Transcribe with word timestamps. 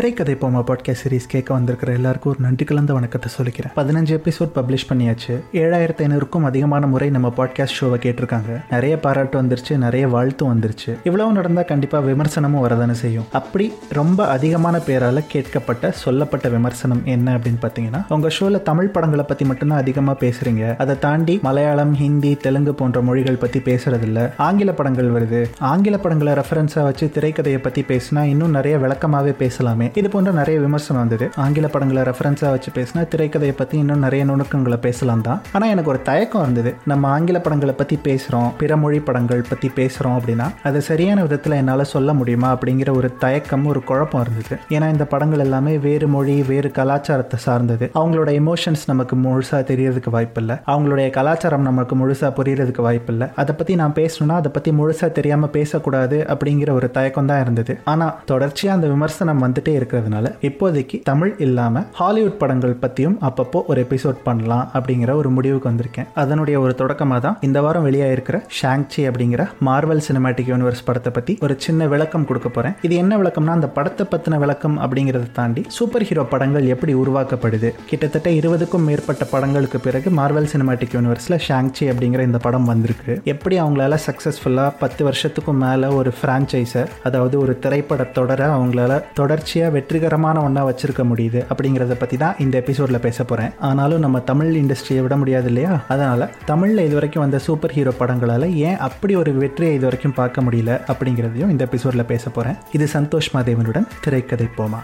திரைக்கதை 0.00 0.34
போமா 0.34 0.64
podcast 0.66 1.08
series 1.08 1.28
கேட்க 1.28 1.54
வந்திருக்கிற 1.54 1.92
எல்லாருக்கும் 1.92 2.32
ஒரு 2.32 2.40
நன்றி 2.42 2.64
கலந்த 2.64 2.92
வணக்கத்தை 2.92 3.32
சொல்லிக்கிறேன். 3.36 3.78
பதினஞ்சு 3.78 4.20
எபிசோட் 4.20 4.50
பப்ளிஷ் 4.54 4.92
பண்ணியாச்சு. 4.92 5.40
ஏழாயிரத்து 5.52 6.02
ஐநூறுக்கும் 6.02 6.42
அதிகமான 6.42 6.86
முறை 6.86 7.10
நம்ம 7.10 7.32
பாட்காஸ்ட் 7.36 7.76
ஷோவை 7.80 7.98
கேட்டிருக்காங்க. 7.98 8.64
நிறைய 8.70 9.00
பாராட்டு 9.00 9.42
வந்துருச்சு 9.42 9.76
நிறைய 9.76 10.08
வாழ்த்தும் 10.08 10.60
வந்துருச்சு. 10.60 10.96
இவ்வளவு 11.04 11.32
நடந்தா 11.32 11.62
கண்டிப்பா 11.62 12.00
விமர்சனமும் 12.00 12.62
வரதானே 12.62 12.90
செய்யும். 12.90 13.24
அப்படி 13.32 13.72
ரொம்ப 13.88 14.28
அதிகமான 14.28 14.78
பேரால 14.78 15.24
கேட்கப்பட்ட 15.26 15.90
சொல்லப்பட்ட 15.90 16.48
விமர்சனம் 16.48 17.02
என்ன 17.04 17.36
அப்படின்னு 17.36 17.62
பாத்தீங்கன்னா 17.62 18.04
உங்க 18.08 18.28
ஷோல 18.40 18.62
தமிழ் 18.62 18.88
படங்களை 18.88 19.24
பத்தி 19.28 19.44
மட்டும்தான் 19.44 19.78
அதிகமா 19.78 20.16
பேசுறீங்க. 20.20 20.76
அதை 20.78 20.98
தாண்டி 20.98 21.38
மலையாளம் 21.42 21.94
ஹிந்தி 21.94 22.34
தெலுங்கு 22.34 22.74
போன்ற 22.74 23.00
மொழிகள் 23.00 23.36
பத்தி 23.36 23.58
பேசுறது 23.58 24.02
இல்ல 24.02 24.34
ஆங்கில 24.36 24.72
படங்கள் 24.72 25.10
வருது. 25.10 25.46
ஆங்கில 25.58 25.98
படங்களை 25.98 26.32
ரெஃபரன்ஸா 26.32 26.82
வச்சு 26.82 27.10
திரைக்கதையை 27.14 27.58
பத்தி 27.58 27.82
பேசினா 27.82 28.22
இன்னும் 28.22 28.50
நிறைய 28.50 28.78
விளக்கமாவே 28.78 29.34
பேசலாமே. 29.38 29.88
இது 30.00 30.08
போன்ற 30.12 30.30
நிறைய 30.38 30.56
விமர்சனம் 30.64 31.00
வந்தது. 31.02 31.26
ஆங்கில 31.44 31.66
படங்களை 31.74 32.02
ரெஃபரன்ஸாக 32.08 32.50
வச்சு 32.54 32.70
பேசினா 32.78 33.02
திரைக்கதையை 33.12 33.54
பற்றி 33.60 33.76
இன்னும் 33.82 34.04
நிறைய 34.06 34.22
நுணுக்கங்களை 34.30 34.78
பேசலாம் 34.86 35.24
தான். 35.28 35.40
ஆனால் 35.54 35.72
எனக்கு 35.74 35.92
ஒரு 35.92 36.00
தயக்கம் 36.08 36.42
இருந்தது. 36.44 36.70
நம்ம 36.92 37.08
ஆங்கில 37.14 37.40
படங்களை 37.46 37.74
பற்றி 37.80 37.98
பேசுகிறோம் 38.08 38.48
பிற 38.60 38.76
மொழி 38.82 39.00
படங்கள் 39.08 39.42
பற்றி 39.50 39.70
பேசுகிறோம் 39.78 40.16
அப்படின்னா 40.18 40.46
அதை 40.70 40.80
சரியான 40.90 41.18
விதத்தில் 41.26 41.56
என்னால் 41.60 41.84
சொல்ல 41.94 42.14
முடியுமா 42.20 42.50
அப்படிங்கிற 42.56 42.92
ஒரு 43.00 43.10
தயக்கம் 43.24 43.66
ஒரு 43.72 43.82
குழப்பம் 43.90 44.22
இருந்தது. 44.24 44.56
ஏன்னா 44.76 44.88
இந்த 44.94 45.06
படங்கள் 45.14 45.44
எல்லாமே 45.46 45.74
வேறு 45.86 46.08
மொழி 46.14 46.36
வேறு 46.50 46.70
கலாச்சாரத்தை 46.78 47.40
சார்ந்தது. 47.46 47.86
அவங்களோட 48.00 48.30
எமோஷன்ஸ் 48.42 48.84
நமக்கு 48.92 49.16
முழுசாக 49.24 49.62
தெரியறதுக்கு 49.72 50.12
வாய்ப்பில்லை. 50.16 50.56
அவங்களுடைய 50.72 51.08
கலாச்சாரம் 51.18 51.66
நமக்கு 51.70 51.96
முழுசாக 52.02 52.32
புரியறதுக்கு 52.38 52.84
வாய்ப்பில்லை. 52.88 53.28
அதை 53.42 53.54
பற்றி 53.60 53.74
நான் 53.82 53.96
பேசணும்னா 54.00 54.36
அதை 54.42 54.52
பற்றி 54.56 54.72
முழுசாக 54.80 55.10
தெரியாமல் 55.18 55.54
பேசக்கூடாது 55.58 56.18
அப்படிங்கிற 56.34 56.70
ஒரு 56.78 56.90
தயக்கம் 56.98 57.30
தான் 57.32 57.42
இருந்தது. 57.44 57.74
ஆனால் 57.92 58.14
தொடர்ச்சியாக 58.32 58.78
அந்த 58.78 58.88
விமர்சனம் 58.94 59.42
வந்துட்டே 59.46 59.74
இருக்கிறதுனால 59.80 60.34
இப்போதைக்கு 60.48 61.00
தமிழ் 61.10 61.34
இல்லாம 61.46 61.84
ஹாலிவுட் 62.00 62.38
படங்கள் 62.42 62.76
பத்தியும் 62.82 63.16
அப்பப்போ 63.28 63.60
ஒரு 63.66 63.86
எபிசோட் 63.86 64.18
பண்ணலாம் 64.24 64.70
அப்படிங்கிற 64.74 65.14
ஒரு 65.20 65.30
முடிவுக்கு 65.30 65.70
வந்திருக்கேன். 65.70 66.08
அதனுடைய 66.14 66.60
ஒரு 66.60 66.74
தொடக்கமாக 66.74 67.20
தான் 67.26 67.38
இந்த 67.48 67.60
வாரம் 67.60 67.86
வெளியாயிருக்கிற 67.86 68.36
ஷாங்சி 68.60 69.02
அப்படிங்கிற 69.10 69.48
மார்வல் 69.68 70.04
சினிமாட்டிக் 70.08 70.50
யூனிவர்ஸ் 70.52 70.84
படத்தை 70.84 71.12
பத்தி 71.12 71.38
ஒரு 71.40 71.54
சின்ன 71.58 71.86
விளக்கம் 71.86 72.24
கொடுக்க 72.24 72.48
போறேன். 72.48 72.74
இது 72.82 72.94
என்ன 72.94 73.18
விளக்கம்னா 73.18 73.54
அந்த 73.58 73.68
படத்தை 73.68 74.06
பத்தின 74.12 74.38
விளக்கம் 74.38 74.78
அப்படிங்கறத 74.78 75.32
தாண்டி 75.32 75.64
சூப்பர் 75.68 76.02
ஹீரோ 76.02 76.22
படங்கள் 76.22 76.66
எப்படி 76.66 76.94
உருவாக்கப்படுது? 76.94 77.70
கிட்டத்தட்ட 77.86 78.30
இருபதுக்கும் 78.30 78.86
மேற்பட்ட 78.88 79.24
படங்களுக்கு 79.24 79.80
பிறகு 79.80 80.10
மார்வல் 80.10 80.50
சினிமாட்டிக் 80.54 80.94
யூனிவர்ஸ்ல 80.96 81.38
ஷாங்சி 81.48 81.86
அப்படிங்கிற 81.92 82.20
இந்த 82.20 82.38
படம் 82.38 82.64
வந்திருக்கு. 82.64 83.20
எப்படி 83.24 83.58
அவங்களால 83.60 83.98
சக்சஸ்ஃபுல்லா 84.06 84.66
பத்து 84.78 85.10
வருஷத்துக்கும் 85.10 85.62
மேல 85.64 85.92
ஒரு 85.92 86.12
பிரான்ச்சைஸை 86.22 86.84
அதாவது 87.02 87.38
ஒரு 87.38 87.58
திரைப்பட 87.58 88.02
தொடரை 88.18 88.46
அவங்களால 88.56 88.92
தொடர்ச்சி 89.14 89.59
தொடர்ச்சியா 89.62 89.76
வெற்றிகரமான 89.76 90.42
ஒன்றா 90.42 90.62
வச்சிருக்க 90.66 91.02
முடியுது 91.04 91.40
அப்படிங்கிறத 91.50 91.94
பற்றி 91.94 92.16
தான் 92.16 92.38
இந்த 92.38 92.54
எபிசோடில் 92.60 93.02
பேச 93.04 93.18
போகிறேன் 93.24 93.52
ஆனாலும் 93.60 94.02
நம்ம 94.04 94.20
தமிழ் 94.22 94.52
இண்டஸ்ட்ரியை 94.54 95.02
விட 95.02 95.16
முடியாது 95.16 95.48
இல்லையா? 95.48 95.72
அதனால் 95.88 96.24
தமிழில் 96.44 96.84
இது 96.86 96.94
வரைக்கும் 96.94 97.24
வந்த 97.24 97.38
சூப்பர் 97.38 97.74
ஹீரோ 97.76 97.92
படங்களால் 97.98 98.46
ஏன் 98.62 98.80
அப்படி 98.88 99.14
ஒரு 99.16 99.32
வெற்றியை 99.38 99.74
இது 99.74 99.88
வரைக்கும் 99.88 100.18
பார்க்க 100.20 100.46
முடியல 100.46 100.78
அப்படிங்கிறதையும் 100.90 101.52
இந்த 101.54 101.64
எபிசோடில் 101.68 102.10
பேச 102.12 102.24
போகிறேன் 102.30 102.58
இது 102.72 102.88
சந்தோஷ் 102.94 103.32
மாதேவனுடன் 103.36 103.88
திரைக்கதை 104.00 104.48
போமா. 104.58 104.80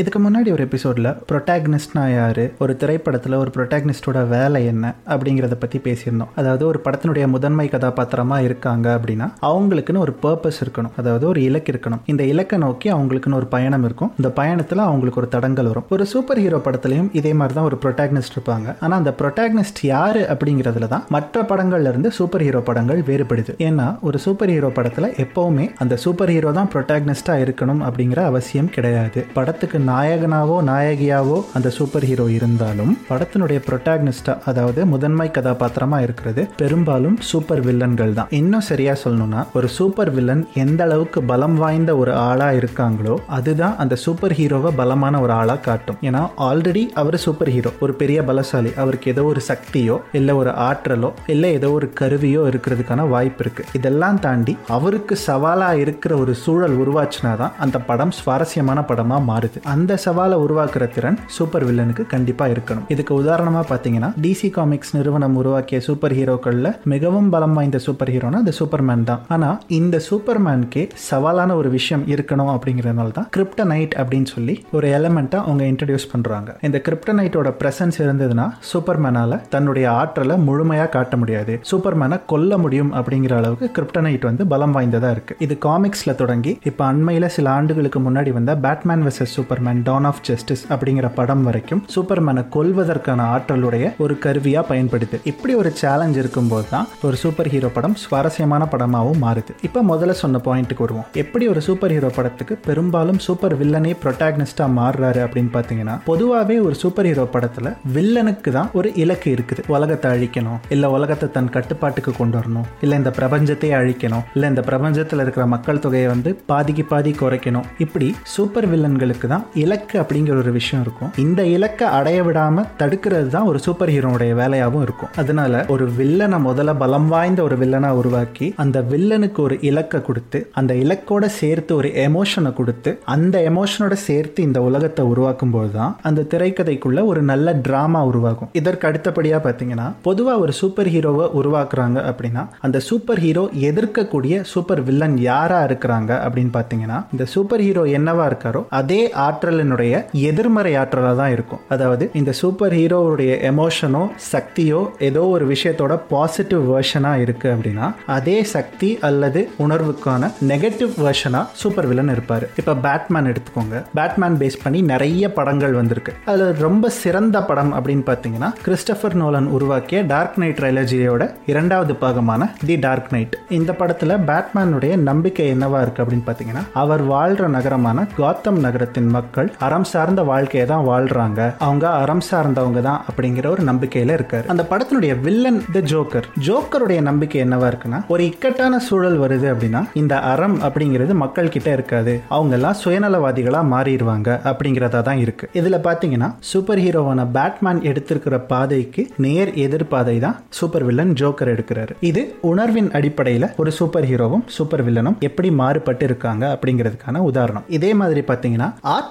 இதுக்கு 0.00 0.20
முன்னாடி 0.24 0.48
ஒரு 0.54 0.62
எபிசோடில் 0.66 1.08
ப்ரொட்டாக்னிஸ்ட்னா 1.30 2.02
யார்? 2.16 2.42
ஒரு 2.62 2.72
திரைப்படத்தில் 2.82 3.34
ஒரு 3.40 3.50
ப்ரொட்டாக்னிஸ்டோட 3.56 4.18
வேலை 4.32 4.60
என்ன? 4.72 4.84
அப்படிங்கிறத 5.12 5.56
பற்றி 5.62 5.78
பேசியிருந்தோம். 5.86 6.30
அதாவது 6.40 6.62
ஒரு 6.70 6.78
படத்தினுடைய 6.84 7.24
முதன்மை 7.32 7.66
கதாபாத்திரமாக 7.74 8.46
இருக்காங்க 8.48 8.86
அப்படின்னா 8.98 9.26
அவங்களுக்குன்னு 9.48 10.02
ஒரு 10.06 10.12
பர்பஸ் 10.24 10.60
இருக்கணும். 10.64 10.92
அதாவது 11.00 11.24
ஒரு 11.32 11.40
இலக்கு 11.48 11.72
இருக்கணும். 11.72 12.02
இந்த 12.12 12.22
இலக்கை 12.32 12.58
நோக்கி 12.64 12.88
அவங்களுக்குன்னு 12.96 13.38
ஒரு 13.40 13.48
பயணம் 13.56 13.84
இருக்கும். 13.88 14.12
இந்த 14.20 14.30
பயணத்தில் 14.40 14.82
அவங்களுக்கு 14.86 15.20
ஒரு 15.22 15.30
தடங்கள் 15.34 15.68
வரும். 15.70 15.86
ஒரு 15.96 16.06
சூப்பர் 16.12 16.40
ஹீரோ 16.44 16.60
படத்துலையும் 16.68 17.10
இதே 17.20 17.32
மாதிரி 17.40 17.56
தான் 17.58 17.68
ஒரு 17.70 17.78
ப்ரொட்டாக்னிஸ்ட் 17.84 18.36
இருப்பாங்க. 18.36 18.68
ஆனால் 18.84 18.98
அந்த 19.02 19.14
ப்ரொட்டாக்னிஸ்ட் 19.20 19.82
யார் 19.92 20.20
அப்படிங்கிறதுல 20.34 20.90
தான் 20.94 21.04
மற்ற 21.16 21.44
படங்கள்ல 21.52 21.92
இருந்து 21.94 22.12
சூப்பர் 22.20 22.46
ஹீரோ 22.46 22.62
படங்கள் 22.70 23.02
வேறுபடுது. 23.10 23.54
ஏன்னா 23.68 23.88
ஒரு 24.08 24.20
சூப்பர் 24.26 24.54
ஹீரோ 24.54 24.72
படத்தில் 24.78 25.10
எப்போவுமே 25.26 25.68
அந்த 25.84 25.96
சூப்பர் 26.06 26.34
ஹீரோ 26.36 26.52
தான் 26.60 26.72
ப்ரொட்டாக்னிஸ்டாக 26.76 27.44
இருக்கணும் 27.46 27.84
அப்படிங்கிற 27.90 28.22
அவசியம் 28.32 28.72
கிடையாது. 28.78 29.20
படத்துக்கு 29.38 29.78
நாயகனாவோ 29.90 30.56
நாயகியாவோ 30.70 31.38
அந்த 31.56 31.68
சூப்பர் 31.78 32.06
ஹீரோ 32.10 32.26
இருந்தாலும் 32.36 32.92
படத்தினுடைய 33.08 33.58
ப்ரொட்டாகனிஸ்டா 33.68 34.34
அதாவது 34.50 34.80
முதன்மை 34.92 35.28
கதாபாத்திரமா 35.36 35.98
இருக்கிறது 36.06 36.42
பெரும்பாலும் 36.62 37.16
சூப்பர் 37.30 37.62
வில்லன்கள் 37.66 38.12
தான். 38.18 38.28
இன்னும் 38.40 38.66
சரியா 38.70 38.94
சொல்லணும்னா 39.04 39.42
ஒரு 39.58 39.68
சூப்பர் 39.78 40.10
வில்லன் 40.16 40.42
எந்த 40.64 40.80
அளவுக்கு 40.84 41.20
பலம் 41.30 41.56
வாய்ந்த 41.62 41.90
ஒரு 42.02 42.12
ஆளா 42.28 42.48
இருக்காங்களோ 42.58 43.14
அதுதான் 43.38 43.74
அந்த 43.82 43.94
சூப்பர் 44.04 44.34
ஹீரோவை 44.38 44.70
பலமான 44.80 45.20
ஒரு 45.24 45.32
ஆளா 45.40 45.56
காட்டும். 45.68 45.98
ஏன்னா 46.08 46.22
ஆல்ரெடி 46.48 46.84
அவர் 47.02 47.18
சூப்பர் 47.24 47.50
ஹீரோ 47.54 47.72
ஒரு 47.80 47.92
பெரிய 48.02 48.18
பலசாலி. 48.28 48.72
அவருக்கு 48.82 49.10
ஏதோ 49.14 49.24
ஒரு 49.32 49.42
சக்தியோ 49.48 49.96
இல்ல 50.18 50.36
ஒரு 50.40 50.52
ஆற்றலோ 50.68 51.10
இல்ல 51.34 51.50
ஏதோ 51.58 51.70
ஒரு 51.78 51.88
கருவியோ 52.00 52.42
இருக்கிறதுக்கான 52.50 53.08
வாய்ப்பு 53.14 53.44
இருக்கு. 53.44 53.64
இதெல்லாம் 53.78 54.20
தாண்டி 54.26 54.54
அவருக்கு 54.76 55.16
சவாலா 55.26 55.70
இருக்கிற 55.84 56.12
ஒரு 56.22 56.34
சூழல் 56.44 56.76
உருவாச்சுனாதான் 56.82 57.56
அந்த 57.64 57.76
படம் 57.90 58.14
சுவாரஸ்யமான 58.18 58.78
படமா 58.90 59.18
மாறுது. 59.30 59.58
அந்த 59.72 59.79
அந்த 59.80 59.94
சவாலை 60.04 60.36
உருவாக்குற 60.44 60.84
திறன் 60.94 61.18
சூப்பர் 61.34 61.64
வில்லனுக்கு 61.66 62.02
கண்டிப்பா 62.12 62.46
இருக்கணும். 62.52 62.86
இதுக்கு 62.94 63.12
உதாரணமா 63.22 63.60
பாத்தீங்கன்னா 63.68 64.08
டிசி 64.24 64.48
காமிக்ஸ் 64.56 64.90
நிறுவனம் 64.96 65.36
உருவாக்கிய 65.40 65.78
சூப்பர் 65.86 66.14
ஹீரோக்கள்ல 66.18 66.68
மிகவும் 66.92 67.28
பலம் 67.34 67.54
வாய்ந்த 67.58 67.78
சூப்பர் 67.84 68.10
ஹீரோனா 68.14 68.38
அது 68.44 68.52
சூப்பர்மேன் 68.58 69.04
தான். 69.10 69.20
ஆனா 69.34 69.48
இந்த 69.78 70.00
சூப்பர்மேனுக்கே 70.08 70.82
சவாலான 71.10 71.54
ஒரு 71.60 71.70
விஷயம் 71.76 72.04
இருக்கணும் 72.14 72.50
அப்படிங்கறதுனால 72.54 73.14
தான் 73.18 73.28
கிரிப்டனைட் 73.36 73.94
அப்படின்னு 74.00 74.30
சொல்லி 74.34 74.56
ஒரு 74.72 74.88
எலமெண்ட்டை 74.98 75.38
அவங்க 75.44 75.64
இன்ட்ரடியூஸ் 75.72 76.06
பண்றாங்க. 76.12 76.56
இந்த 76.68 76.80
கிரிப்டனைட்டோட 76.88 77.52
பிரசன்ஸ் 77.62 78.00
இருந்ததுன்னா 78.04 78.46
சூப்பர்மேனால 78.72 79.40
தன்னுடைய 79.54 79.86
ஆற்றலை 80.00 80.36
முழுமையா 80.48 80.88
காட்ட 80.96 81.16
முடியாது. 81.22 81.54
சூப்பர்மேனை 81.70 82.18
கொல்ல 82.34 82.58
முடியும் 82.64 82.92
அப்படிங்கிற 83.00 83.36
அளவுக்கு 83.40 83.70
கிரிப்டனைட் 83.78 84.28
வந்து 84.30 84.46
பலம் 84.54 84.76
வாய்ந்ததா 84.78 85.12
இருக்கு. 85.16 85.36
இது 85.46 85.56
காமிக்ஸ்ல 85.68 86.14
தொடங்கி 86.22 86.54
இப்ப 86.72 86.92
அண்மையில 86.92 87.32
சில 87.38 87.50
ஆண்டுகளுக்கு 87.58 88.02
முன்னாடி 88.08 88.32
வந்த 88.38 88.58
Batman 88.66 89.04
versus 89.08 89.36
Superman 89.38 89.68
Dawn 89.88 90.06
of 90.10 90.22
Justice 90.28 90.64
அப்படிங்கிற 90.72 91.08
படம் 91.18 91.44
வரைக்கும் 91.48 91.82
சூப்பர்மேனை 91.94 92.42
கொல்வதற்கான 92.56 93.26
ஆற்றலுடைய 93.34 93.86
ஒரு 94.04 94.16
கருவியாக 94.24 94.64
பயன்படுது. 94.70 95.16
இப்படி 95.32 95.54
ஒரு 95.60 95.72
சேலஞ்ச் 95.80 96.18
இருக்கும்போது 96.22 96.66
தான் 96.74 96.86
ஒரு 97.06 97.16
சூப்பர் 97.22 97.50
ஹீரோ 97.54 97.70
படம் 97.76 97.96
சுவாரஸ்யமான 98.04 98.68
படமாகவும் 98.74 99.22
மாறுது. 99.26 99.54
இப்போ 99.68 99.82
முதல்ல 99.92 100.16
சொன்ன 100.22 100.40
பாயிண்ட்டுக்கு 100.46 100.86
வருவோம். 100.86 101.06
எப்படி 101.22 101.46
ஒரு 101.52 101.62
சூப்பர் 101.68 101.94
ஹீரோ 101.96 102.10
படத்துக்கு 102.18 102.56
பெரும்பாலும் 102.68 103.20
சூப்பர் 103.26 103.56
வில்லனே 103.62 103.94
ப்ரொட்டாகனிஸ்டாக 104.04 104.70
மாறுறாரு 104.78 105.22
அப்படின்னு 105.26 105.52
பார்த்தீங்கன்னா 105.56 105.96
பொதுவாகவே 106.10 106.58
ஒரு 106.66 106.76
சூப்பர் 106.82 107.08
ஹீரோ 107.10 107.26
படத்தில் 107.36 107.70
வில்லனுக்கு 107.96 108.52
தான் 108.58 108.70
ஒரு 108.80 108.88
இலக்கு 109.04 109.28
இருக்குது. 109.36 109.62
உலகத்தை 109.76 110.10
அழிக்கணும் 110.14 110.60
இல்லை 110.76 110.90
உலகத்தை 110.96 111.28
தன் 111.36 111.52
கட்டுப்பாட்டுக்கு 111.56 112.12
கொண்டு 112.20 112.36
வரணும் 112.38 112.66
இல்லை 112.84 112.96
இந்த 113.02 113.12
பிரபஞ்சத்தை 113.18 113.70
அழிக்கணும் 113.80 114.24
இல்லை 114.34 114.48
இந்த 114.52 114.62
பிரபஞ்சத்தில் 114.68 115.22
இருக்கிற 115.24 115.44
மக்கள் 115.54 115.82
தொகையை 115.84 116.08
வந்து 116.14 116.30
பாதிக்கு 116.50 116.84
பாதி 116.92 117.10
குறைக்கணும். 117.22 117.66
இப்படி 117.84 118.08
சூப்பர் 118.34 118.68
வில்லன்களுக்கு 118.72 119.26
தான் 119.34 119.44
இலக்கு 119.64 119.96
அப்படிங்கிற 120.02 120.36
ஒரு 120.42 120.52
விஷயம் 120.58 120.82
இருக்கும். 120.84 121.10
இந்த 121.24 121.40
இலக்கை 121.56 121.86
அடைய 121.98 122.18
விடாம 122.26 122.64
தடுக்கிறது 122.82 123.28
தான் 123.36 123.48
ஒரு 123.50 123.58
சூப்பர் 123.66 123.92
ஹீரோனுடைய 123.94 124.32
வேலையாகவும் 124.40 124.84
இருக்கும். 124.86 125.10
அதனால 125.22 125.64
ஒரு 125.74 125.86
வில்லனை 125.98 126.38
முதல்ல 126.48 126.74
பலம் 126.82 127.08
வாய்ந்த 127.14 127.42
ஒரு 127.42 127.56
வில்லனா 127.62 127.90
உருவாக்கி 128.00 128.46
அந்த 128.64 128.80
வில்லனுக்கு 128.92 129.40
ஒரு 129.46 129.58
இலக்கை 129.70 130.00
கொடுத்து 130.08 130.38
அந்த 130.60 130.74
இலக்கோட 130.74 131.24
சேர்த்து 131.40 131.72
ஒரு 131.76 131.88
எமோஷனை 132.06 132.52
கொடுத்து 132.60 132.90
அந்த 133.14 133.36
எமோஷனோட 133.50 133.94
சேர்த்து 134.06 134.40
இந்த 134.42 134.60
உலகத்தை 134.68 135.04
உருவாக்கும் 135.12 135.54
போது 135.56 135.70
தான் 135.78 135.94
அந்த 136.10 136.26
திரைக்கதைக்குள்ள 136.32 137.04
ஒரு 137.04 137.22
நல்ல 137.22 137.54
டிராமா 137.66 138.02
உருவாகும். 138.10 138.50
இதற்கு 138.60 138.86
அடுத்தபடியா 138.90 139.40
பாத்தீங்கன்னா 139.46 139.86
பொதுவா 140.08 140.34
ஒரு 140.38 140.52
சூப்பர் 140.60 140.90
ஹீரோவை 140.94 141.26
உருவாக்குறாங்க 141.40 141.98
அப்படின்னா 142.10 142.44
அந்த 142.68 142.78
சூப்பர் 142.88 143.22
ஹீரோ 143.24 143.44
எதிர்க்கக்கூடிய 143.70 144.40
சூப்பர் 144.52 144.82
வில்லன் 144.88 145.16
யாரா 145.30 145.58
இருக்கிறாங்க 145.68 146.10
அப்படின்னு 146.24 146.52
பாத்தீங்கன்னா 146.58 146.98
இந்த 147.12 147.24
சூப்பர் 147.34 147.64
ஹீரோ 147.66 147.84
என்னவா 147.98 148.26
இருக்காரோ 148.30 148.62
அதே 148.80 149.02
ஆர்ட் 149.26 149.39
ஆற்றலினுடைய 149.40 150.04
எதிர்மறை 150.30 150.72
ஆற்றலாக 150.76 151.16
தான் 151.16 151.32
இருக்கும். 151.34 151.60
அதாவது 151.74 152.10
இந்த 152.20 152.32
சூப்பர் 152.40 152.74
ஹீரோவுடைய 152.78 153.32
எமோஷனோ 153.50 154.02
சக்தியோ 154.32 154.80
ஏதோ 155.08 155.22
ஒரு 155.34 155.44
விஷயத்தோட 155.52 155.92
பாசிட்டிவ் 156.10 156.62
வேர்ஷனாக 156.72 157.22
இருக்கு 157.24 157.48
அப்படின்னா 157.54 157.86
அதே 158.16 158.36
சக்தி 158.54 158.98
அல்லது 159.08 159.40
உணர்வுக்கான 159.64 160.30
நெகட்டிவ் 160.50 160.92
வேர்ஷனாக 161.04 161.44
சூப்பர் 161.62 161.88
வில்லன் 161.90 162.08
இருப்பார். 162.08 162.44
இப்போ 162.60 162.74
பேட்மேன் 162.86 163.30
எடுத்துக்கோங்க. 163.32 163.76
பேட்மேன் 163.98 164.38
பேஸ் 164.42 164.58
பண்ணி 164.62 164.82
நிறைய 164.92 165.32
படங்கள் 165.38 165.74
வந்திருக்கு. 165.78 166.14
அதில் 166.32 166.52
ரொம்ப 166.66 166.90
சிறந்த 167.02 167.42
படம் 167.50 167.72
அப்படின்னு 167.78 168.04
பார்த்தீங்கன்னா 168.10 168.50
கிறிஸ்டபர் 168.66 169.18
நோலன் 169.22 169.48
உருவாக்கிய 169.56 170.02
டார்க் 170.02 170.38
நைட் 170.42 170.58
ட்ரைலஜியோட 170.60 171.30
இரண்டாவது 171.46 171.94
பாகமான 172.04 172.50
தி 172.66 172.76
டார்க் 172.86 173.10
நைட் 173.16 173.36
இந்த 173.48 173.72
படத்தில் 173.72 174.16
பேட்மேனுடைய 174.30 174.92
நம்பிக்கை 175.08 175.48
என்னவா 175.54 175.80
இருக்கு 175.84 176.02
அப்படின்னு 176.04 176.28
பார்த்தீங்கன்னா 176.28 176.64
அவர் 176.82 177.02
வாழ்கிற 177.02 177.48
நகரமான 177.48 178.06
காத்தம் 178.16 178.58
நகரத்தின் 178.58 179.06
மக்கள் 179.06 179.28
மக்கள் 179.30 179.50
அறம் 179.66 179.84
சார்ந்த 179.90 180.20
வாழ்க்கையை 180.30 180.62
தான் 180.70 180.84
வாழ்றாங்க. 180.88 181.40
அவங்க 181.64 181.84
அறம் 182.02 182.22
சார்ந்தவங்க 182.28 182.80
தான் 182.86 183.02
அப்படிங்கிற 183.10 183.46
ஒரு 183.52 183.62
நம்பிக்கையில 183.68 184.14
இருக்காரு. 184.18 184.46
அந்த 184.52 184.62
படத்தினுடைய 184.70 185.12
வில்லன் 185.26 185.60
த 185.74 185.80
ஜோக்கர் 185.92 186.26
ஜோக்கருடைய 186.46 187.00
நம்பிக்கை 187.08 187.38
என்னவா 187.44 187.66
இருக்குன்னா 187.72 187.98
ஒரு 188.12 188.22
இக்கட்டான 188.30 188.80
சூழல் 188.86 189.18
வருது 189.24 189.46
அப்படின்னா 189.52 189.82
இந்த 190.00 190.14
அறம் 190.30 190.56
அப்படிங்கிறது 190.68 191.14
மக்கள் 191.22 191.52
கிட்ட 191.56 191.68
இருக்காது. 191.76 192.14
அவங்க 192.36 192.56
எல்லாம் 192.58 192.78
சுயநலவாதிகளா 192.82 193.60
மாறிடுவாங்க 193.74 194.28
அப்படிங்கிறதா 194.52 195.02
தான் 195.10 195.22
இருக்கு. 195.24 195.48
இதுல 195.60 195.80
பாத்தீங்கன்னா 195.86 196.30
சூப்பர் 196.50 196.82
ஹீரோவான 196.86 197.28
பேட்மேன் 197.36 197.84
எடுத்திருக்கிற 197.92 198.38
பாதைக்கு 198.52 199.04
நேர் 199.26 199.52
எதிர்பாதை 199.66 200.16
தான் 200.26 200.36
சூப்பர் 200.60 200.86
வில்லன் 200.90 201.14
ஜோக்கர் 201.22 201.52
எடுக்கிறாரு. 201.54 201.94
இது 202.10 202.24
உணர்வின் 202.52 202.90
அடிப்படையில் 203.00 203.48
ஒரு 203.64 203.72
சூப்பர் 203.78 204.08
ஹீரோவும் 204.12 204.44
சூப்பர் 204.56 204.84
வில்லனும் 204.88 205.20
எப்படி 205.30 205.52
மாறுபட்டு 205.62 206.06
இருக்காங்க 206.10 206.44
அப்படிங்கிறதுக்கான 206.56 207.24
உதாரணம். 207.30 207.66
இதே 207.78 207.92
மாதிரி 208.02 208.24
பார்த்தீங்கன்னா 208.32 208.70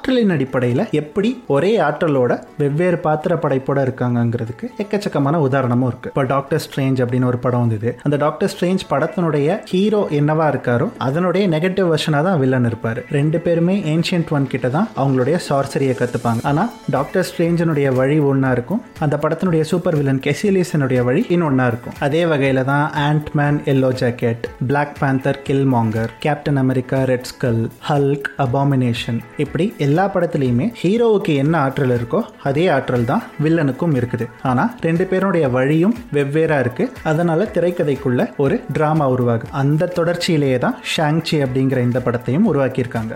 ஆற்றலின் 0.09 0.33
அடிப்படையில் 0.33 0.81
எப்படி 0.99 1.29
ஒரே 1.55 1.69
ஆற்றலோட 1.87 2.35
வெவ்வேறு 2.61 2.97
பாத்திர 3.03 3.33
படைப்போட 3.41 3.79
இருக்காங்கங்கிறதுக்கு 3.85 4.65
எக்கச்சக்கமான 4.83 5.39
உதாரணமும் 5.47 5.89
இருக்கு. 5.91 6.09
இப்போ 6.11 6.23
டாக்டர் 6.31 6.61
ஸ்ட்ரேஞ்ச் 6.63 6.99
அப்படின்னு 7.03 7.27
ஒரு 7.31 7.39
படம் 7.43 7.63
வந்தது. 7.63 7.89
அந்த 8.05 8.17
டாக்டர் 8.23 8.49
ஸ்ட்ரேஞ்ச் 8.53 8.83
படத்தினுடைய 8.91 9.57
ஹீரோ 9.71 9.99
என்னவா 10.19 10.45
இருக்காரோ 10.53 10.87
அதனுடைய 11.07 11.43
நெகட்டிவ் 11.55 11.89
வெர்ஷனாக 11.91 12.27
தான் 12.27 12.39
வில்லன் 12.43 12.67
இருப்பார். 12.69 13.01
ரெண்டு 13.17 13.39
பேருமே 13.45 13.75
ஏன்ஷியன்ட் 13.93 14.31
ஒன் 14.37 14.47
கிட்ட 14.53 14.71
தான் 14.77 14.87
அவங்களுடைய 15.01 15.39
சார்சரியை 15.49 15.95
கற்றுப்பாங்க 16.01 16.43
ஆனால் 16.51 16.71
டாக்டர் 16.95 17.27
ஸ்ட்ரேஞ்சனுடைய 17.29 17.91
வழி 17.99 18.17
ஒன்றா 18.31 18.51
இருக்கும். 18.57 18.81
அந்த 19.07 19.17
படத்தினுடைய 19.25 19.65
சூப்பர் 19.73 19.99
வில்லன் 19.99 20.23
கெசிலியஸனுடைய 20.29 21.03
வழி 21.09 21.23
இன்னொன்னா 21.37 21.67
இருக்கும். 21.73 21.97
அதே 22.07 22.23
வகையில் 22.33 22.63
தான் 22.71 22.87
Ant Man 23.09 23.61
Yellow 23.75 23.91
Jacket 24.01 24.49
Black 24.71 24.97
Panther 25.03 25.41
Killmonger 25.75 26.11
Captain 26.27 26.61
America 26.65 27.01
Red 27.13 27.29
Skull 27.33 27.63
Hulk 27.91 28.29
Abomination 28.47 29.21
இப்படி 29.45 29.67
எல்லா 29.87 29.97
எல்லா 29.99 30.11
படத்துலையுமே 30.11 30.65
ஹீரோவுக்கு 30.81 31.31
என்ன 31.41 31.55
ஆற்றல் 31.63 31.93
இருக்கோ 31.95 32.19
அதே 32.49 32.63
ஆற்றல் 32.75 33.07
தான் 33.09 33.23
வில்லனுக்கும் 33.43 33.95
இருக்குது 33.99 34.25
ஆனால் 34.49 34.71
ரெண்டு 34.85 35.05
பேருடைய 35.09 35.45
வழியும் 35.55 35.95
வெவ்வேறாக 36.17 36.63
இருக்கு 36.63 36.85
அதனால 37.11 37.49
திரைக்கதைக்குள்ள 37.55 38.29
ஒரு 38.37 38.57
டிராமா 38.73 39.07
உருவாகுது 39.15 39.51
அந்த 39.63 39.91
தொடர்ச்சியிலேயே 39.97 40.59
தான் 40.59 40.79
ஷாங்சி 40.93 41.39
அப்படிங்கிற 41.45 41.81
இந்த 41.89 42.01
படத்தையும் 42.07 42.49
உருவாக்கியிருக்காங்க 42.51 43.15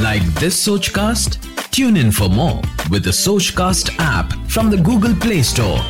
Like 0.00 0.26
this 0.34 0.56
Sochcast? 0.58 1.32
Tune 1.70 1.96
in 1.96 2.10
for 2.10 2.28
more 2.30 2.60
with 2.90 3.04
the 3.04 3.10
Sochcast 3.16 3.88
app 4.00 4.32
from 4.48 4.70
the 4.70 4.76
Google 4.80 5.14
Play 5.16 5.42
Store. 5.44 5.80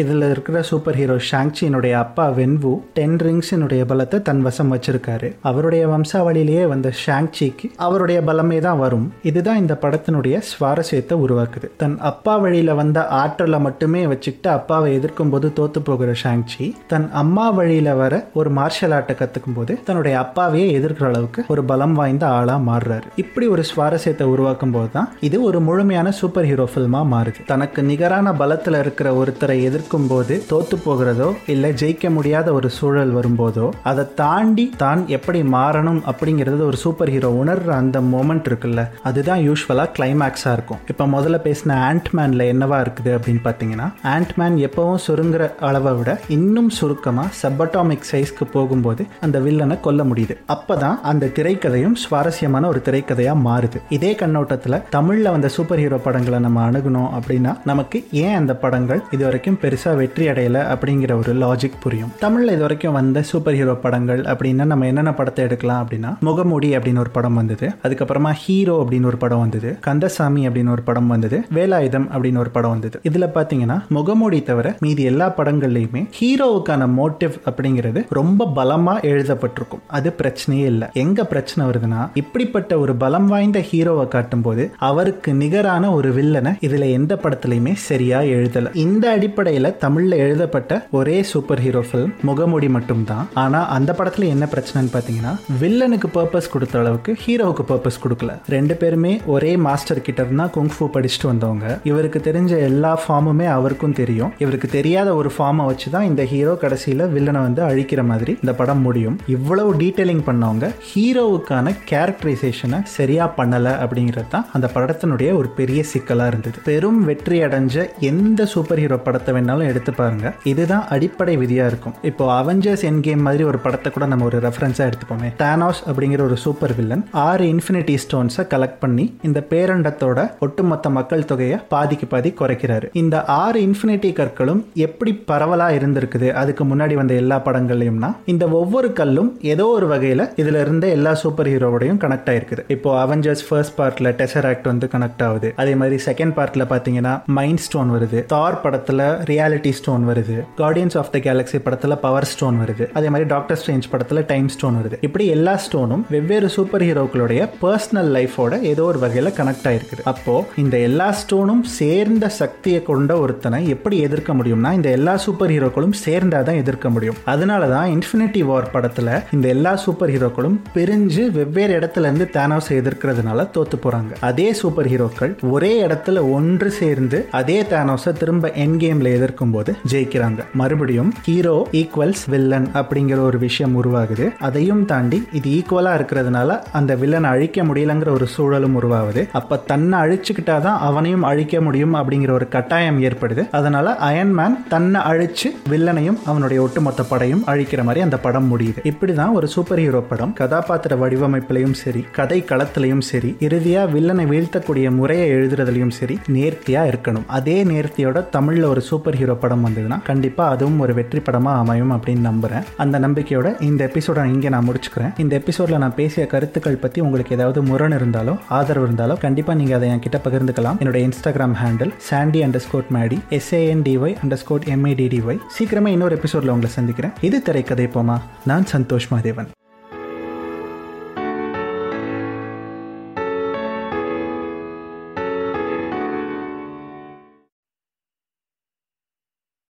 இதில் 0.00 0.24
இருக்கிற 0.30 0.58
சூப்பர் 0.68 0.96
ஹீரோ 0.98 1.16
ஷாங்சியினுடைய 1.30 1.94
அப்பா 2.04 2.24
வென்வு 2.36 2.70
டென் 2.96 3.16
ரிங்ஸினுடைய 3.24 3.82
பலத்தை 3.90 4.18
தன் 4.28 4.40
வசம் 4.46 4.70
வச்சிருக்காரு. 4.74 5.28
அவருடைய 5.48 5.82
வம்சாவளியிலேயே 5.90 6.62
வந்த 6.70 6.88
ஷாங்சிக்கு 7.02 7.66
அவருடைய 7.86 8.18
பலமே 8.28 8.58
தான் 8.66 8.80
வரும். 8.84 9.06
இதுதான் 9.30 9.60
இந்த 9.62 9.74
படத்தினுடைய 9.82 10.36
சுவாரஸ்யத்தை 10.50 11.16
உருவாக்குது. 11.24 11.68
தன் 11.82 11.96
அப்பா 12.10 12.36
வழியில 12.44 12.76
வந்த 12.80 13.02
ஆற்றலை 13.22 13.60
மட்டுமே 13.66 14.02
வச்சுக்கிட்டு 14.12 14.50
அப்பாவை 14.58 14.88
எதிர்க்கும் 14.98 15.32
போது 15.34 15.50
தோத்து 15.58 15.82
போகிற 15.88 16.14
ஷாங்சி 16.22 16.68
தன் 16.92 17.06
அம்மா 17.22 17.46
வழியில 17.58 17.94
வர 18.02 18.22
ஒரு 18.40 18.52
மார்ஷல் 18.60 18.96
ஆர்ட்டை 18.98 19.16
கத்துக்கும் 19.20 19.58
போது 19.58 19.76
தன்னுடைய 19.90 20.16
அப்பாவையே 20.24 20.66
எதிர்க்கிற 20.78 21.08
அளவுக்கு 21.12 21.44
ஒரு 21.54 21.64
பலம் 21.72 21.96
வாய்ந்த 22.00 22.26
ஆளா 22.38 22.56
மாறுறாரு. 22.70 23.06
இப்படி 23.24 23.48
ஒரு 23.56 23.64
சுவாரஸ்யத்தை 23.72 24.26
உருவாக்கும் 24.34 24.74
போது 24.78 24.90
தான் 24.96 25.10
இது 25.28 25.36
ஒரு 25.50 25.60
முழுமையான 25.68 26.08
சூப்பர் 26.22 26.48
ஹீரோ 26.52 26.68
ஃபில்மா 26.74 27.02
மாறுது. 27.14 27.40
தனக்கு 27.52 27.80
நிகரான 27.92 28.36
பலத்துல 28.42 28.80
இருக்கிற 28.86 29.08
ஒருத்தரை 29.20 29.58
எதிர் 29.68 29.81
எதிர்க்கும் 29.82 30.10
போது 30.10 30.34
தோத்து 30.50 30.76
போகிறதோ 30.84 31.26
இல்லை 31.52 31.68
ஜெயிக்க 31.80 32.06
முடியாத 32.16 32.48
ஒரு 32.56 32.68
சூழல் 32.76 33.12
வரும்போதோ 33.16 33.64
அதை 33.90 34.02
தாண்டி 34.20 34.64
தான் 34.82 35.00
எப்படி 35.16 35.40
மாறணும் 35.54 35.98
அப்படிங்கிறது 36.10 36.62
ஒரு 36.68 36.78
சூப்பர் 36.82 37.10
ஹீரோ 37.14 37.30
உணர்ற 37.40 37.70
அந்த 37.82 38.00
மோமெண்ட் 38.12 38.48
இருக்குல்ல 38.50 38.82
அதுதான் 39.08 39.40
யூஸ்வலாக 39.46 39.88
கிளைமேக்ஸாக 39.96 40.52
இருக்கும். 40.56 40.80
இப்போ 40.92 41.06
முதல்ல 41.14 41.38
பேசின 41.46 41.78
ஆண்ட்மேனில் 41.88 42.44
என்னவா 42.52 42.78
இருக்குது 42.84 43.12
அப்படின்னு 43.16 43.42
பார்த்தீங்கன்னா 43.46 43.88
ஆண்ட்மேன் 44.12 44.58
எப்பவும் 44.68 45.02
சுருங்குற 45.06 45.48
அளவை 45.70 45.94
விட 45.98 46.14
இன்னும் 46.36 46.70
சுருக்கமாக 46.78 47.34
சப்பட்டாமிக் 47.42 48.08
சைஸ்க்கு 48.12 48.46
போகும்போது 48.54 49.04
அந்த 49.26 49.40
வில்லனை 49.46 49.78
கொல்ல 49.88 50.06
முடியுது. 50.12 50.36
அப்பதான் 50.56 50.96
அந்த 51.12 51.32
திரைக்கதையும் 51.40 51.98
சுவாரஸ்யமான 52.04 52.70
ஒரு 52.74 52.82
திரைக்கதையாக 52.90 53.44
மாறுது. 53.48 53.80
இதே 53.98 54.12
கண்ணோட்டத்தில் 54.22 54.80
தமிழில் 54.96 55.32
வந்த 55.36 55.50
சூப்பர் 55.58 55.84
ஹீரோ 55.84 56.00
படங்களை 56.08 56.40
நம்ம 56.48 56.64
அணுகணும் 56.70 57.10
அப்படின்னா 57.18 57.54
நமக்கு 57.72 58.00
ஏன் 58.24 58.38
அந்த 58.42 58.52
படங்கள் 58.64 59.04
இது 59.14 59.22
வரைக்கும் 59.26 59.60
பெருசாக 59.72 59.96
வெற்றி 59.96 60.28
அடையலை 60.28 60.62
அப்படிங்கிற 60.72 61.12
ஒரு 61.18 61.32
லாஜிக் 61.34 61.76
புரியும். 61.82 62.10
தமிழில் 62.18 62.52
இது 62.52 62.60
வரைக்கும் 62.60 62.92
வந்த 62.92 63.22
சூப்பர் 63.22 63.54
ஹீரோ 63.54 63.74
படங்கள் 63.74 64.20
அப்படின்னா 64.32 64.64
நம்ம 64.64 64.86
என்னென்ன 64.86 65.12
படத்தை 65.14 65.44
எடுக்கலாம் 65.44 65.80
அப்படின்னா 65.84 66.10
முகமூடி 66.20 66.76
அப்படின்னு 66.76 66.98
ஒரு 66.98 67.10
படம் 67.10 67.34
வந்தது. 67.34 67.66
அதுக்கப்புறமா 67.82 68.32
ஹீரோ 68.32 68.74
அப்படின்னு 68.82 69.04
ஒரு 69.04 69.16
படம் 69.16 69.38
வந்தது. 69.38 69.70
கந்தசாமி 69.80 70.48
அப்படின்னு 70.48 70.70
ஒரு 70.70 70.82
படம் 70.82 71.06
வந்தது. 71.06 71.38
வேலாயுதம் 71.54 72.06
அப்படின்னு 72.14 72.38
ஒரு 72.38 72.50
படம் 72.50 72.70
வந்தது. 72.70 73.00
இதில் 73.02 73.26
பார்த்தீங்கன்னா 73.36 73.78
முகமூடி 73.88 74.42
தவிர 74.42 74.74
மீதி 74.78 75.02
எல்லா 75.02 75.28
படங்கள்லையுமே 75.36 76.02
ஹீரோவுக்கான 76.18 76.88
மோட்டிவ் 76.98 77.38
அப்படிங்கிறது 77.50 78.02
ரொம்ப 78.08 78.48
பலமாக 78.58 79.06
எழுதப்பட்டிருக்கும். 79.12 79.82
அது 79.86 80.14
பிரச்சனையே 80.22 80.68
இல்லை. 80.72 80.88
எங்க 80.92 81.24
பிரச்சனை 81.24 81.70
வருதுன்னா 81.70 82.02
இப்படிப்பட்ட 82.14 82.78
ஒரு 82.78 82.96
பலம் 82.96 83.26
வாய்ந்த 83.26 83.64
ஹீரோவை 83.70 84.08
காட்டும் 84.08 84.42
போது 84.42 84.70
அவருக்கு 84.90 85.34
நிகரான 85.34 85.92
ஒரு 85.92 86.12
வில்லனை 86.20 86.54
இதுல 86.68 86.90
எந்த 86.98 87.12
படத்துலையுமே 87.22 87.72
சரியா 87.88 88.20
எழுதலை. 88.20 88.70
இந்த 88.84 89.04
அடிப்படையில் 89.10 89.60
தமிழ்ல 89.70 90.16
எழுதப்பட்ட 90.16 90.86
ஒரே 90.90 91.22
சூப்பர் 91.22 91.60
ஹீரோ 91.60 91.84
ஃபிலிம் 91.88 92.12
முகமூடி 92.28 92.68
மட்டும்தான். 92.68 93.28
ஆனா 93.34 93.60
அந்த 93.66 93.96
படத்துல 93.98 94.28
என்ன 94.34 94.48
பிரச்சனைன்னு 94.54 94.94
பாத்தீங்கன்னா 94.94 95.32
வில்லனுக்கு 95.60 96.08
பர்பஸ் 96.18 96.50
கொடுத்த 96.50 96.78
அளவுக்கு 96.78 97.16
ஹீரோவுக்கு 97.24 97.64
பர்பஸ் 97.72 98.00
கொடுக்கல. 98.04 98.34
ரெண்டு 98.48 98.74
பேருமே 98.74 99.20
ஒரே 99.26 99.56
மாஸ்டர் 99.56 100.00
கிட்ட 100.00 100.22
இருந்தா 100.22 100.46
குங்ஃபு 100.56 100.86
படிச்சுட்டு 100.96 101.28
வந்தவங்க. 101.30 101.78
இவருக்கு 101.90 102.20
தெரிஞ்ச 102.28 102.52
எல்லா 102.68 102.92
ஃபார்முமே 103.02 103.46
அவருக்கும் 103.56 103.92
தெரியும். 103.92 104.32
இவருக்கு 104.38 104.68
தெரியாத 104.68 105.14
ஒரு 105.14 105.32
ஃபார்மை 105.38 105.66
வச்சு 105.70 105.90
தான் 105.90 106.04
இந்த 106.04 106.24
ஹீரோ 106.24 106.54
கடைசியில 106.62 107.08
வில்லனை 107.14 107.42
வந்து 107.46 107.62
அழிக்கிற 107.62 108.04
மாதிரி 108.04 108.32
இந்த 108.42 108.54
படம் 108.54 108.80
முடியும். 108.80 109.18
இவ்வளவு 109.26 109.74
டீட்டெயிலிங் 109.74 110.24
பண்ணவங்க 110.28 110.72
ஹீரோவுக்கான 110.90 111.74
கேரக்டரைசேஷனை 111.90 112.80
சரியா 112.96 113.34
பண்ணல 113.36 113.68
அப்படிங்கிறது 113.84 114.28
தான் 114.28 114.46
அந்த 114.52 114.70
படத்தினுடைய 114.74 115.30
ஒரு 115.40 115.48
பெரிய 115.48 115.82
சிக்கலா 115.92 116.26
இருந்தது. 116.26 116.58
பெரும் 116.64 117.00
வெற்றி 117.04 117.40
அடைஞ்ச 117.42 117.88
எந்த 118.10 118.46
சூப்பர் 118.54 118.82
ஹீரோ 118.84 118.96
படத்தை 118.96 119.32
வேணாலும் 119.52 119.70
எடுத்து 119.72 119.92
பாருங்க. 120.00 120.26
இதுதான் 120.50 120.84
அடிப்படை 120.94 121.34
விதியா 121.42 121.64
இருக்கும். 121.70 121.94
இப்போ 122.10 122.24
அவெஞ்சர்ஸ் 122.40 122.84
என் 122.90 123.00
கேம் 123.06 123.22
மாதிரி 123.26 123.42
ஒரு 123.50 123.58
படத்தை 123.64 123.88
கூட 123.92 124.04
நம்ம 124.12 124.26
ஒரு 124.30 124.38
ரெஃபரன்ஸா 124.46 124.84
எடுத்துப்போமே. 124.88 125.28
தானோஸ் 125.42 125.82
அப்படிங்கிற 125.90 126.22
ஒரு 126.28 126.36
சூப்பர் 126.44 126.74
வில்லன் 126.78 127.04
ஆறு 127.26 127.44
இன்ஃபினிட்டி 127.54 127.96
ஸ்டோன்ஸை 128.04 128.44
கலெக்ட் 128.54 128.80
பண்ணி 128.84 129.04
இந்த 129.28 129.40
பேரண்டத்தோட 129.52 130.18
ஒட்டுமொத்த 130.46 130.90
மக்கள் 130.98 131.28
தொகையை 131.32 131.58
பாதிக்கு 131.74 132.06
பாதி 132.14 132.32
குறைக்கிறாரு. 132.40 132.88
இந்த 133.02 133.16
ஆறு 133.42 133.60
இன்ஃபினிட்டி 133.68 134.10
கற்களும் 134.20 134.62
எப்படி 134.86 135.12
பரவலா 135.30 135.68
இருந்திருக்குது? 135.78 136.28
அதுக்கு 136.42 136.62
முன்னாடி 136.70 136.94
வந்த 137.00 137.14
எல்லா 137.22 137.38
படங்கள்லயும்னா 137.46 138.10
இந்த 138.34 138.44
ஒவ்வொரு 138.60 138.90
கல்லும் 139.00 139.30
ஏதோ 139.52 139.66
ஒரு 139.76 139.86
வகையில 139.94 140.22
இதுல 140.42 140.60
இருந்த 140.66 140.86
எல்லா 140.96 141.14
சூப்பர் 141.24 141.50
ஹீரோவோடையும் 141.52 142.00
கனெக்ட் 142.04 142.30
ஆயிருக்குது. 142.32 142.64
இப்போ 142.76 142.90
அவெஞ்சர்ஸ் 143.04 143.44
ஃபர்ஸ்ட் 143.48 143.76
பார்ட்ல 143.80 144.10
டெசர் 144.20 144.48
ஆக்ட் 144.50 144.70
வந்து 144.72 144.86
கனெக்ட் 144.94 145.24
ஆகுது. 145.28 145.48
அதே 145.62 145.74
மாதிரி 145.82 145.98
செகண்ட் 146.08 146.36
பார்ட்ல 146.38 146.64
பாத்தீங்கன்னா 146.72 147.14
மைண்ட் 147.38 147.62
ஸ்டோன் 147.66 147.92
வருது. 147.94 148.20
தார் 148.34 148.60
படத்துல 148.64 149.00
ரியாலிட்டி 149.42 149.70
ஸ்டோன் 149.70 150.08
வருது. 150.08 150.44
கார்டியன்ஸ் 150.56 150.96
ஆஃப் 150.98 151.12
த 151.12 151.18
கேலக்ஸி 151.18 151.58
படத்துல 151.64 151.96
பவர் 151.96 152.24
ஸ்டோன் 152.24 152.58
வருது. 152.64 152.92
அதே 152.92 153.08
மாதிரி 153.08 153.28
டாக்டர் 153.28 153.62
ஸ்ட்ரேஞ்ச் 153.62 153.88
படத்துல 153.92 154.26
டைம் 154.26 154.48
ஸ்டோன் 154.48 154.76
வருது. 154.80 154.96
இப்படி 155.00 155.26
எல்லா 155.26 155.60
ஸ்டோனும் 155.64 156.02
வெவ்வேறு 156.10 156.48
சூப்பர் 156.48 156.82
ஹீரோக்களுடைய 156.82 157.48
பர்சனல் 157.62 158.10
லைஃபோட 158.16 158.60
ஏதோ 158.62 158.82
ஒரு 158.82 158.98
வகையில 158.98 159.32
கனெக்ட் 159.38 159.66
ஆயிருக்குது. 159.70 160.02
அப்போ 160.04 160.46
இந்த 160.56 160.78
எல்லா 160.78 161.14
ஸ்டோனும் 161.20 161.62
சேர்ந்த 161.62 162.28
சக்தியை 162.28 162.82
கொண்ட 162.82 163.16
ஒருத்தனை 163.16 163.68
எப்படி 163.68 163.98
எதிர்க்க 163.98 164.34
முடியும்னா 164.34 164.72
இந்த 164.72 164.90
எல்லா 164.90 165.16
சூப்பர் 165.16 165.50
ஹீரோக்களும் 165.50 165.92
சேர்ந்தாதான் 166.06 166.56
எதிர்க்க 166.56 166.90
முடியும். 166.90 167.14
அதனால 167.24 167.68
தான் 167.68 167.88
இன்ஃபினிட்டி 167.88 168.44
வார் 168.44 168.70
படத்துல 168.72 169.22
இந்த 169.32 169.48
எல்லா 169.48 169.76
சூப்பர் 169.76 170.10
ஹீரோக்களும் 170.10 170.58
பிரிஞ்சு 170.74 171.30
வெவ்வேறு 171.30 171.78
இடத்துல 171.78 171.98
இருந்து 171.98 172.28
தேனோஸை 172.32 172.74
எதிர்க்கிறதுனால 172.80 173.48
தோத்து 173.56 173.78
போறாங்க. 173.84 174.12
அதே 174.20 174.52
சூப்பர் 174.52 174.88
ஹீரோக்கள் 174.88 175.34
ஒரே 175.50 175.84
இடத்துல 175.86 176.30
ஒன்று 176.32 176.70
சேர்ந்து 176.70 177.26
அதே 177.30 177.62
தேனோஸை 177.62 178.12
திரும்ப 178.12 178.50
என் 178.52 178.76
கேம்ல 178.78 179.08
எதிர்க்கும் 179.32 179.54
போது 179.56 179.76
ஜெயிக்கிறாங்க. 179.90 180.38
மறுபடியும் 180.54 181.14
ஹீரோ 181.22 181.68
ஈக்குவல்ஸ் 181.72 182.24
வில்லன் 182.26 182.68
அப்படிங்கிற 182.74 183.18
ஒரு 183.18 183.38
விஷயம் 183.38 183.74
உருவாகுது. 183.82 184.24
அதையும் 184.40 184.84
தாண்டி 184.84 185.18
இது 185.32 185.50
ஈக்குவலா 185.50 185.90
இருக்கிறதுனால 185.98 186.62
அந்த 186.72 186.94
வில்லனை 186.94 187.28
அழிக்க 187.34 187.62
முடியலங்கிற 187.62 188.08
ஒரு 188.08 188.26
சூழலும் 188.26 188.74
உருவாகுது. 188.80 189.28
அப்ப 189.32 189.56
தன்னை 189.56 190.00
அழிச்சுக்கிட்டாதான் 190.00 190.78
அவனையும் 190.88 191.22
அழிக்க 191.22 191.60
முடியும் 191.60 191.94
அப்படிங்கிற 191.94 192.30
ஒரு 192.30 192.48
கட்டாயம் 192.48 193.02
ஏற்படுது. 193.02 193.48
அதனால 193.50 193.96
அயன்மேன் 194.10 194.56
தன்னை 194.68 195.00
அழிச்சு 195.00 195.48
வில்லனையும் 195.70 196.18
அவனுடைய 196.26 196.62
ஒட்டுமொத்த 196.62 197.02
படையும் 197.02 197.42
அழிக்கிற 197.46 197.82
மாதிரி 197.82 198.00
அந்த 198.00 198.18
படம் 198.18 198.58
முடியுது. 198.58 198.92
இப்படிதான் 198.92 199.32
ஒரு 199.32 199.48
சூப்பர் 199.48 199.78
ஹீரோ 199.78 200.00
படம் 200.00 200.32
கதாபாத்திர 200.32 200.96
வடிவமைப்பிலையும் 200.96 201.78
சரி 201.84 202.04
கதை 202.12 202.44
களத்திலையும் 202.48 203.06
சரி 203.12 203.36
இறுதியா 203.40 203.84
வில்லனை 203.96 204.26
வீழ்த்தக்கூடிய 204.34 204.90
முறையை 204.90 205.32
எழுதுறதுலையும் 205.32 205.96
சரி 206.00 206.18
நேர்த்தியா 206.32 206.82
இருக்கணும். 206.92 207.26
அதே 207.26 207.64
நேர்த்தியோட 207.64 208.18
தமிழ்ல 208.36 208.64
ஒரு 208.64 208.80
சூப்பர் 208.80 209.11
சூப்பர் 209.12 209.24
ஹீரோ 209.24 209.34
படம் 209.42 209.64
வந்ததுன்னா 209.66 209.96
கண்டிப்பாக 210.08 210.52
அதுவும் 210.54 210.78
ஒரு 210.84 210.92
வெற்றி 210.98 211.20
படமாக 211.26 211.60
அமையும் 211.62 211.92
அப்படின்னு 211.94 212.24
நம்புகிறேன் 212.28 212.64
அந்த 212.82 212.96
நம்பிக்கையோட 213.04 213.48
இந்த 213.68 213.80
எபிசோட 213.88 214.24
இங்கே 214.34 214.50
நான் 214.54 214.66
முடிச்சுக்கிறேன். 214.68 215.12
இந்த 215.22 215.32
எபிசோடில் 215.40 215.82
நான் 215.84 215.96
பேசிய 215.98 216.24
கருத்துக்கள் 216.32 216.80
பற்றி 216.84 216.98
உங்களுக்கு 217.06 217.36
ஏதாவது 217.36 217.62
முரண் 217.70 217.96
இருந்தாலோ 217.98 218.34
ஆதரவு 218.58 218.86
இருந்தாலோ 218.88 219.16
கண்டிப்பாக 219.24 219.58
நீங்கள் 219.60 219.78
அதை 219.78 219.88
என் 219.94 220.04
கிட்ட 220.06 220.20
பகிர்ந்துக்கலாம் 220.26 220.78
என்னோட 220.82 221.00
Instagram 221.06 221.56
handle 221.62 221.94
Sandy 222.10 222.42
underscore 222.66 222.92
Maddy 222.98 223.18
S A N D Y 223.38 224.16
underscore 224.44 224.68
M A D D Y 224.76 225.42
சீக்கிரமா 225.56 225.92
இன்னொரு 225.96 226.16
எபிசோடில் 226.20 226.54
உங்களை 226.54 226.70
சந்திக்கிறேன். 226.78 227.16
இது 227.30 227.40
திரைக்கதை 227.48 227.88
போமா? 227.96 228.18
நான் 228.52 228.70
சந்தோஷ் 228.74 229.10
மாதேவன். 229.14 229.50